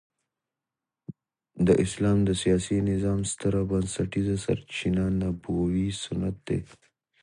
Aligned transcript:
د 1.67 1.69
اسلام 1.83 2.17
د 2.27 2.29
سیاسي 2.41 2.77
نظام 2.91 3.19
ستره 3.31 3.61
بنسټيزه 3.69 4.35
سرچینه 4.45 5.05
نبوي 5.21 5.87
سنت 6.03 6.35
دي. 6.47 6.59